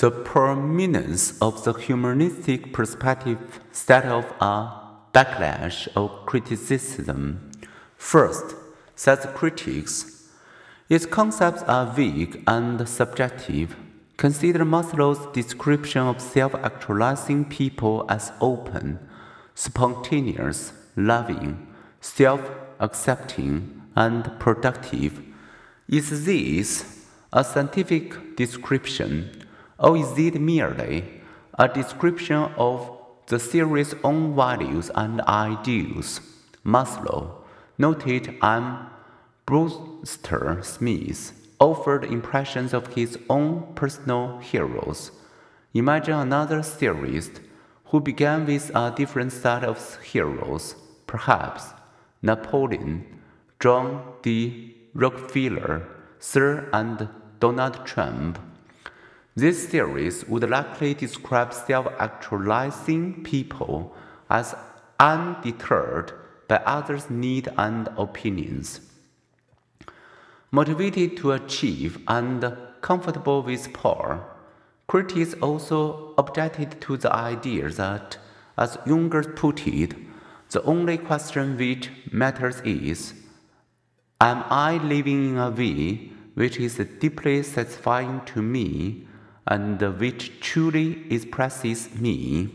The 0.00 0.10
prominence 0.10 1.38
of 1.42 1.62
the 1.62 1.74
humanistic 1.74 2.72
perspective 2.72 3.60
set 3.70 4.06
off 4.06 4.24
a 4.40 4.72
backlash 5.12 5.88
of 5.94 6.24
criticism. 6.24 7.50
First, 7.98 8.56
says 8.96 9.26
critics, 9.34 10.26
its 10.88 11.04
concepts 11.04 11.62
are 11.64 11.84
vague 11.92 12.42
and 12.46 12.88
subjective. 12.88 13.76
Consider 14.16 14.64
Maslow's 14.64 15.30
description 15.34 16.00
of 16.00 16.22
self 16.22 16.54
actualizing 16.54 17.44
people 17.44 18.06
as 18.08 18.32
open, 18.40 19.00
spontaneous, 19.54 20.72
loving, 20.96 21.66
self 22.00 22.40
accepting, 22.78 23.82
and 23.94 24.32
productive. 24.40 25.20
Is 25.88 26.24
this 26.24 27.06
a 27.34 27.44
scientific 27.44 28.34
description? 28.34 29.40
Or 29.80 29.96
is 29.96 30.16
it 30.18 30.38
merely 30.38 31.04
a 31.58 31.66
description 31.66 32.52
of 32.58 32.98
the 33.26 33.38
theory's 33.38 33.94
own 34.04 34.36
values 34.36 34.90
and 34.94 35.22
ideals? 35.22 36.20
Maslow 36.64 37.42
noted 37.78 38.36
M. 38.42 38.86
Brewster 39.46 40.60
Smith 40.62 41.32
offered 41.58 42.04
impressions 42.04 42.74
of 42.74 42.94
his 42.94 43.18
own 43.30 43.72
personal 43.74 44.38
heroes. 44.38 45.12
Imagine 45.72 46.14
another 46.14 46.62
theorist 46.62 47.40
who 47.86 48.00
began 48.00 48.44
with 48.44 48.70
a 48.74 48.92
different 48.94 49.32
set 49.32 49.64
of 49.64 49.98
heroes, 50.02 50.74
perhaps 51.06 51.72
Napoleon, 52.22 53.06
John 53.58 54.02
D. 54.22 54.76
Rockefeller, 54.94 55.88
Sir 56.18 56.68
and 56.72 57.08
Donald 57.38 57.86
Trump. 57.86 58.38
These 59.40 59.68
theories 59.68 60.28
would 60.28 60.50
likely 60.50 60.92
describe 60.92 61.54
self 61.54 61.86
actualizing 61.98 63.24
people 63.24 63.96
as 64.28 64.54
undeterred 64.98 66.12
by 66.46 66.56
others' 66.66 67.08
needs 67.08 67.48
and 67.56 67.88
opinions. 67.96 68.80
Motivated 70.50 71.16
to 71.16 71.32
achieve 71.32 72.02
and 72.06 72.54
comfortable 72.82 73.42
with 73.42 73.72
power, 73.72 74.22
critics 74.86 75.32
also 75.40 76.12
objected 76.18 76.78
to 76.82 76.98
the 76.98 77.10
idea 77.10 77.70
that, 77.70 78.18
as 78.58 78.76
Junger 78.88 79.34
put 79.34 79.66
it, 79.66 79.94
the 80.50 80.62
only 80.64 80.98
question 80.98 81.56
which 81.56 81.88
matters 82.12 82.60
is 82.60 83.14
Am 84.20 84.44
I 84.50 84.76
living 84.76 85.30
in 85.30 85.38
a 85.38 85.48
way 85.50 86.12
which 86.34 86.60
is 86.60 86.76
deeply 86.98 87.42
satisfying 87.42 88.20
to 88.26 88.42
me 88.42 89.06
and 89.50 89.82
which 89.98 90.40
truly 90.40 91.04
expresses 91.12 91.92
me. 91.96 92.48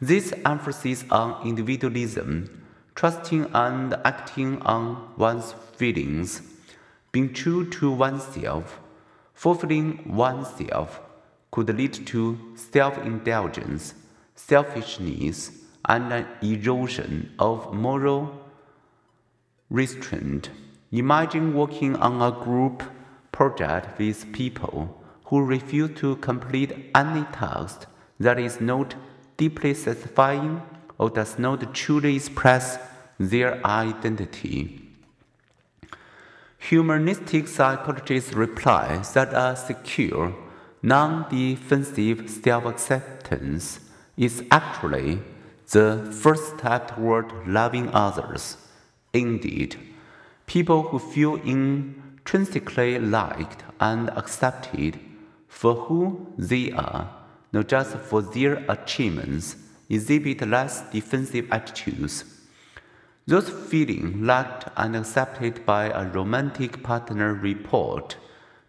This 0.00 0.34
emphasis 0.44 1.04
on 1.10 1.46
individualism, 1.46 2.64
trusting 2.96 3.46
and 3.54 3.94
acting 4.04 4.60
on 4.62 5.12
one's 5.16 5.54
feelings, 5.76 6.42
being 7.12 7.32
true 7.32 7.68
to 7.70 7.90
oneself, 7.90 8.80
fulfilling 9.34 10.14
oneself, 10.16 11.00
could 11.52 11.74
lead 11.76 11.94
to 12.06 12.38
self 12.56 12.98
indulgence, 12.98 13.94
selfishness, 14.34 15.52
and 15.88 16.12
an 16.12 16.26
erosion 16.42 17.32
of 17.38 17.72
moral 17.72 18.40
restraint. 19.70 20.50
Imagine 20.90 21.54
working 21.54 21.94
on 21.96 22.20
a 22.20 22.32
group 22.44 22.82
project 23.30 23.98
with 23.98 24.32
people 24.32 24.99
who 25.30 25.40
refuse 25.44 25.96
to 26.00 26.16
complete 26.16 26.72
any 26.92 27.22
task 27.32 27.86
that 28.18 28.38
is 28.38 28.60
not 28.60 28.96
deeply 29.36 29.72
satisfying 29.72 30.60
or 30.98 31.08
does 31.08 31.38
not 31.38 31.72
truly 31.72 32.16
express 32.16 32.78
their 33.18 33.64
identity. 33.64 34.82
Humanistic 36.58 37.46
psychologists 37.46 38.34
reply 38.34 39.02
that 39.14 39.32
a 39.32 39.56
secure, 39.56 40.34
non 40.82 41.26
defensive 41.30 42.28
self 42.28 42.64
acceptance 42.66 43.80
is 44.16 44.42
actually 44.50 45.20
the 45.70 46.10
first 46.20 46.58
step 46.58 46.96
toward 46.96 47.32
loving 47.46 47.88
others. 47.94 48.56
Indeed, 49.12 49.76
people 50.46 50.82
who 50.82 50.98
feel 50.98 51.36
intrinsically 51.36 52.98
liked 52.98 53.62
and 53.78 54.10
accepted 54.10 54.98
for 55.50 55.74
who 55.74 56.32
they 56.38 56.70
are, 56.70 57.10
not 57.52 57.68
just 57.68 57.96
for 57.98 58.22
their 58.22 58.64
achievements, 58.68 59.56
exhibit 59.90 60.46
less 60.48 60.88
defensive 60.90 61.46
attitudes. 61.50 62.24
Those 63.26 63.50
feeling 63.50 64.24
liked 64.24 64.66
and 64.76 64.96
accepted 64.96 65.66
by 65.66 65.86
a 65.90 66.08
romantic 66.08 66.82
partner 66.82 67.34
report 67.34 68.16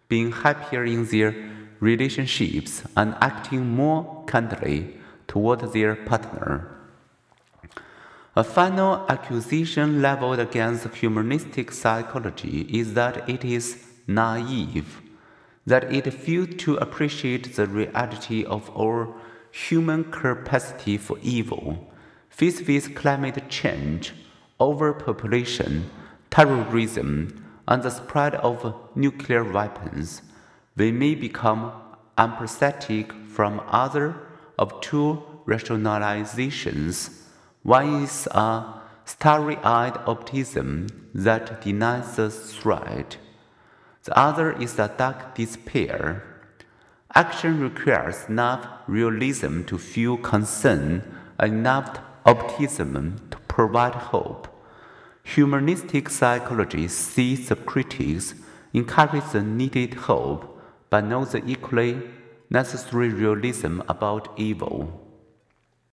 being 0.08 0.32
happier 0.32 0.84
in 0.84 1.06
their 1.06 1.34
relationships 1.80 2.82
and 2.96 3.14
acting 3.20 3.66
more 3.70 4.24
kindly 4.26 4.98
toward 5.28 5.72
their 5.72 5.94
partner. 5.94 6.68
A 8.34 8.42
final 8.42 9.06
accusation 9.08 10.02
leveled 10.02 10.40
against 10.40 10.88
humanistic 10.94 11.70
psychology 11.70 12.62
is 12.68 12.94
that 12.94 13.28
it 13.28 13.44
is 13.44 13.84
naive 14.06 15.01
that 15.66 15.92
it 15.92 16.12
fails 16.12 16.54
to 16.58 16.76
appreciate 16.76 17.54
the 17.54 17.66
reality 17.66 18.44
of 18.44 18.70
our 18.76 19.14
human 19.50 20.10
capacity 20.10 20.96
for 20.96 21.18
evil. 21.22 21.92
Faced 22.28 22.66
with 22.66 22.94
climate 22.94 23.48
change, 23.48 24.12
overpopulation, 24.60 25.90
terrorism, 26.30 27.44
and 27.68 27.82
the 27.82 27.90
spread 27.90 28.34
of 28.36 28.74
nuclear 28.94 29.44
weapons, 29.44 30.22
we 30.76 30.90
may 30.90 31.14
become 31.14 31.72
apathetic 32.18 33.12
from 33.26 33.60
other 33.68 34.16
of 34.58 34.80
two 34.80 35.22
rationalizations. 35.46 37.20
One 37.62 38.02
is 38.02 38.26
a 38.30 38.82
starry 39.04 39.56
eyed 39.58 39.96
optimism 40.06 40.88
that 41.14 41.62
denies 41.62 42.16
the 42.16 42.30
threat. 42.30 43.18
The 44.04 44.18
other 44.18 44.52
is 44.52 44.78
a 44.78 44.92
dark 44.96 45.36
despair. 45.36 46.24
Action 47.14 47.60
requires 47.60 48.28
enough 48.28 48.66
realism 48.88 49.62
to 49.64 49.78
feel 49.78 50.16
concern 50.16 51.02
enough 51.38 52.00
optimism 52.24 53.28
to 53.30 53.38
provide 53.46 53.94
hope. 53.94 54.48
Humanistic 55.22 56.08
psychology 56.08 56.88
sees 56.88 57.48
the 57.48 57.56
critics 57.56 58.34
encourage 58.72 59.30
the 59.30 59.42
needed 59.42 59.94
hope, 59.94 60.60
but 60.90 61.04
knows 61.04 61.32
the 61.32 61.44
equally 61.46 62.02
necessary 62.50 63.08
realism 63.08 63.82
about 63.88 64.28
evil. 64.36 65.11